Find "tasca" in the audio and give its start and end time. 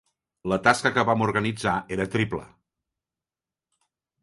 0.67-0.91